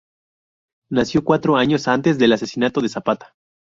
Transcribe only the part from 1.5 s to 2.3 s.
años antes